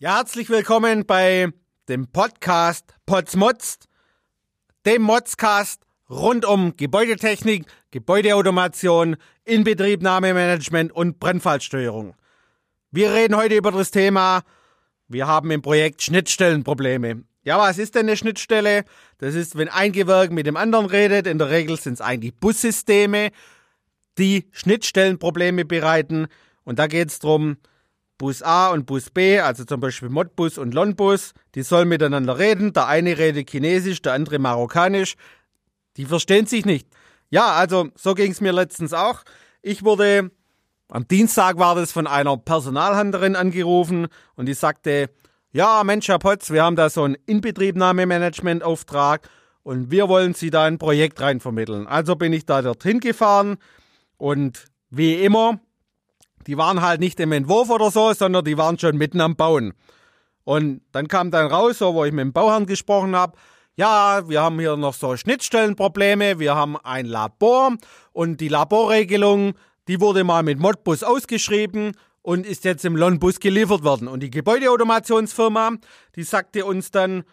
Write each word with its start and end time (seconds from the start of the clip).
Ja, 0.00 0.18
herzlich 0.18 0.48
willkommen 0.48 1.06
bei 1.06 1.48
dem 1.88 2.06
Podcast 2.06 2.94
Potsmotzt, 3.04 3.88
dem 4.86 5.02
Motzcast 5.02 5.82
rund 6.08 6.44
um 6.44 6.76
Gebäudetechnik, 6.76 7.66
Gebäudeautomation, 7.90 9.16
Inbetriebnahmemanagement 9.44 10.92
und 10.92 11.18
Brennfallsteuerung. 11.18 12.14
Wir 12.92 13.12
reden 13.12 13.34
heute 13.34 13.56
über 13.56 13.72
das 13.72 13.90
Thema, 13.90 14.42
wir 15.08 15.26
haben 15.26 15.50
im 15.50 15.62
Projekt 15.62 16.00
Schnittstellenprobleme. 16.00 17.24
Ja, 17.42 17.58
was 17.58 17.78
ist 17.78 17.96
denn 17.96 18.06
eine 18.06 18.16
Schnittstelle? 18.16 18.84
Das 19.18 19.34
ist, 19.34 19.58
wenn 19.58 19.68
ein 19.68 19.90
Gewerk 19.90 20.30
mit 20.30 20.46
dem 20.46 20.56
anderen 20.56 20.86
redet. 20.86 21.26
In 21.26 21.38
der 21.38 21.50
Regel 21.50 21.76
sind 21.76 21.94
es 21.94 22.00
eigentlich 22.00 22.36
Bussysteme, 22.36 23.30
die 24.16 24.48
Schnittstellenprobleme 24.52 25.64
bereiten. 25.64 26.28
Und 26.62 26.78
da 26.78 26.86
geht 26.86 27.08
es 27.08 27.18
darum, 27.18 27.56
Bus 28.18 28.42
A 28.42 28.70
und 28.70 28.86
Bus 28.86 29.10
B, 29.10 29.38
also 29.38 29.64
zum 29.64 29.80
Beispiel 29.80 30.08
Modbus 30.08 30.58
und 30.58 30.74
Lonbus, 30.74 31.34
die 31.54 31.62
sollen 31.62 31.88
miteinander 31.88 32.38
reden. 32.38 32.72
Der 32.72 32.88
eine 32.88 33.16
redet 33.16 33.48
Chinesisch, 33.48 34.02
der 34.02 34.14
andere 34.14 34.40
Marokkanisch. 34.40 35.14
Die 35.96 36.04
verstehen 36.04 36.46
sich 36.46 36.66
nicht. 36.66 36.88
Ja, 37.30 37.52
also 37.52 37.88
so 37.94 38.14
ging 38.14 38.32
es 38.32 38.40
mir 38.40 38.52
letztens 38.52 38.92
auch. 38.92 39.22
Ich 39.62 39.84
wurde, 39.84 40.32
am 40.88 41.06
Dienstag 41.06 41.58
war 41.58 41.76
das 41.76 41.92
von 41.92 42.08
einer 42.08 42.36
Personalhandlerin 42.36 43.36
angerufen 43.36 44.08
und 44.34 44.46
die 44.46 44.54
sagte, 44.54 45.10
ja 45.52 45.84
Mensch, 45.84 46.08
Herr 46.08 46.18
Potz, 46.18 46.50
wir 46.50 46.64
haben 46.64 46.76
da 46.76 46.90
so 46.90 47.04
einen 47.04 47.16
Inbetriebnahmemanagementauftrag 47.26 49.28
und 49.62 49.90
wir 49.90 50.08
wollen 50.08 50.34
Sie 50.34 50.50
da 50.50 50.64
ein 50.64 50.78
Projekt 50.78 51.20
reinvermitteln. 51.20 51.86
Also 51.86 52.16
bin 52.16 52.32
ich 52.32 52.46
da 52.46 52.62
dorthin 52.62 53.00
gefahren 53.00 53.58
und 54.16 54.64
wie 54.90 55.22
immer 55.22 55.60
die 56.48 56.56
waren 56.56 56.80
halt 56.80 56.98
nicht 56.98 57.20
im 57.20 57.32
Entwurf 57.32 57.68
oder 57.68 57.90
so, 57.90 58.12
sondern 58.14 58.44
die 58.44 58.56
waren 58.56 58.78
schon 58.78 58.96
mitten 58.96 59.20
am 59.20 59.36
Bauen. 59.36 59.74
Und 60.44 60.80
dann 60.92 61.06
kam 61.06 61.30
dann 61.30 61.52
raus, 61.52 61.78
so 61.78 61.94
wo 61.94 62.06
ich 62.06 62.12
mit 62.12 62.22
dem 62.22 62.32
Bauherrn 62.32 62.64
gesprochen 62.64 63.14
habe, 63.14 63.36
ja, 63.76 64.26
wir 64.28 64.40
haben 64.40 64.58
hier 64.58 64.76
noch 64.76 64.94
so 64.94 65.14
Schnittstellenprobleme, 65.14 66.38
wir 66.38 66.54
haben 66.54 66.78
ein 66.78 67.04
Labor 67.04 67.76
und 68.12 68.40
die 68.40 68.48
Laborregelung, 68.48 69.52
die 69.88 70.00
wurde 70.00 70.24
mal 70.24 70.42
mit 70.42 70.58
Modbus 70.58 71.02
ausgeschrieben 71.02 71.92
und 72.22 72.46
ist 72.46 72.64
jetzt 72.64 72.84
im 72.86 72.96
Lonbus 72.96 73.40
geliefert 73.40 73.84
worden. 73.84 74.08
Und 74.08 74.22
die 74.22 74.30
Gebäudeautomationsfirma, 74.30 75.72
die 76.16 76.22
sagte 76.22 76.64
uns 76.64 76.90
dann, 76.90 77.24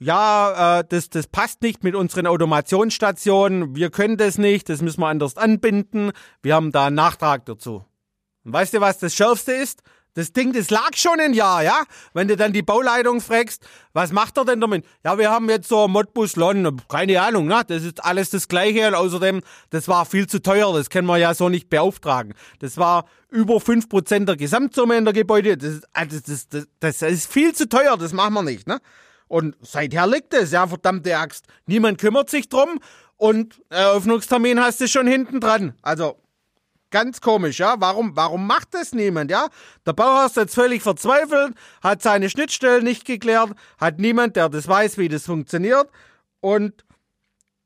ja, 0.00 0.80
äh, 0.80 0.84
das, 0.88 1.10
das 1.10 1.28
passt 1.28 1.62
nicht 1.62 1.84
mit 1.84 1.94
unseren 1.94 2.26
Automationsstationen, 2.26 3.76
wir 3.76 3.90
können 3.90 4.16
das 4.16 4.36
nicht, 4.36 4.68
das 4.68 4.82
müssen 4.82 5.00
wir 5.00 5.06
anders 5.06 5.36
anbinden, 5.36 6.10
wir 6.42 6.56
haben 6.56 6.72
da 6.72 6.86
einen 6.86 6.96
Nachtrag 6.96 7.46
dazu. 7.46 7.84
Und 8.44 8.52
weißt 8.52 8.74
du, 8.74 8.80
was 8.80 8.98
das 8.98 9.14
Schärfste 9.14 9.52
ist? 9.52 9.82
Das 10.14 10.32
Ding, 10.32 10.52
das 10.52 10.70
lag 10.70 10.94
schon 10.94 11.18
ein 11.18 11.34
Jahr, 11.34 11.64
ja? 11.64 11.82
Wenn 12.12 12.28
du 12.28 12.36
dann 12.36 12.52
die 12.52 12.62
Bauleitung 12.62 13.20
fragst, 13.20 13.66
was 13.92 14.12
macht 14.12 14.38
er 14.38 14.44
denn 14.44 14.60
damit? 14.60 14.86
Ja, 15.04 15.18
wir 15.18 15.28
haben 15.28 15.50
jetzt 15.50 15.68
so 15.68 15.88
Modbus 15.88 16.36
Lon, 16.36 16.80
keine 16.88 17.20
Ahnung, 17.20 17.46
ne? 17.46 17.62
Das 17.66 17.82
ist 17.82 18.04
alles 18.04 18.30
das 18.30 18.46
Gleiche 18.46 18.86
und 18.86 18.94
außerdem, 18.94 19.40
das 19.70 19.88
war 19.88 20.06
viel 20.06 20.28
zu 20.28 20.40
teuer, 20.40 20.72
das 20.72 20.88
können 20.88 21.08
wir 21.08 21.16
ja 21.16 21.34
so 21.34 21.48
nicht 21.48 21.68
beauftragen. 21.68 22.34
Das 22.60 22.76
war 22.76 23.06
über 23.28 23.56
5% 23.56 24.24
der 24.24 24.36
Gesamtsumme 24.36 24.96
in 24.96 25.04
der 25.04 25.14
Gebäude, 25.14 25.56
das 25.56 25.70
ist, 25.70 25.88
also 25.92 26.20
das, 26.20 26.48
das, 26.48 26.68
das, 26.78 26.98
das 26.98 27.10
ist 27.10 27.32
viel 27.32 27.52
zu 27.52 27.68
teuer, 27.68 27.96
das 27.96 28.12
machen 28.12 28.34
wir 28.34 28.42
nicht, 28.42 28.68
ne? 28.68 28.78
Und 29.26 29.56
seither 29.62 30.06
liegt 30.06 30.32
es, 30.32 30.52
ja, 30.52 30.68
verdammte 30.68 31.16
Axt. 31.18 31.46
Niemand 31.66 31.98
kümmert 31.98 32.30
sich 32.30 32.48
drum 32.48 32.78
und 33.16 33.60
Eröffnungstermin 33.68 34.60
hast 34.60 34.80
du 34.80 34.86
schon 34.86 35.08
hinten 35.08 35.40
dran. 35.40 35.74
Also, 35.82 36.18
Ganz 36.94 37.20
komisch, 37.20 37.58
ja. 37.58 37.74
Warum, 37.80 38.14
warum 38.14 38.46
macht 38.46 38.72
das 38.72 38.92
niemand, 38.92 39.28
ja? 39.28 39.48
Der 39.84 39.94
Bauhaus 39.94 40.30
ist 40.30 40.36
jetzt 40.36 40.54
völlig 40.54 40.80
verzweifelt, 40.80 41.56
hat 41.82 42.02
seine 42.02 42.30
Schnittstellen 42.30 42.84
nicht 42.84 43.04
geklärt, 43.04 43.50
hat 43.80 43.98
niemand, 43.98 44.36
der 44.36 44.48
das 44.48 44.68
weiß, 44.68 44.96
wie 44.98 45.08
das 45.08 45.26
funktioniert 45.26 45.88
und 46.38 46.84